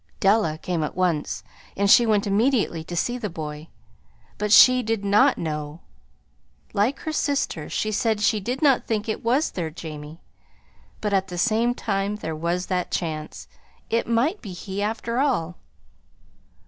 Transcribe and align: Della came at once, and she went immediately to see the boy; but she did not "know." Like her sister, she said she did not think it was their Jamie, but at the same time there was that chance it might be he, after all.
Della 0.19 0.57
came 0.57 0.81
at 0.83 0.95
once, 0.95 1.43
and 1.77 1.87
she 1.87 2.07
went 2.07 2.25
immediately 2.25 2.83
to 2.85 2.95
see 2.95 3.19
the 3.19 3.29
boy; 3.29 3.67
but 4.39 4.51
she 4.51 4.81
did 4.81 5.05
not 5.05 5.37
"know." 5.37 5.81
Like 6.73 7.01
her 7.01 7.11
sister, 7.11 7.69
she 7.69 7.91
said 7.91 8.19
she 8.19 8.39
did 8.39 8.63
not 8.63 8.87
think 8.87 9.07
it 9.07 9.23
was 9.23 9.51
their 9.51 9.69
Jamie, 9.69 10.19
but 11.01 11.13
at 11.13 11.27
the 11.27 11.37
same 11.37 11.75
time 11.75 12.15
there 12.15 12.35
was 12.35 12.65
that 12.65 12.89
chance 12.89 13.47
it 13.91 14.07
might 14.07 14.41
be 14.41 14.53
he, 14.53 14.81
after 14.81 15.19
all. 15.19 15.57